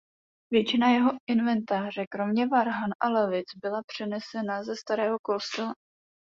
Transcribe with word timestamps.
Většina 0.51 0.89
jeho 0.89 1.11
inventáře 1.29 2.05
kromě 2.11 2.47
varhan 2.47 2.89
a 2.99 3.09
lavic 3.09 3.45
byla 3.61 3.81
přenesena 3.87 4.63
ze 4.63 4.75
starého 4.75 5.17
kostela. 5.21 5.73